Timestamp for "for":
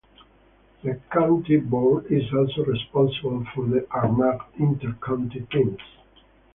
3.53-3.67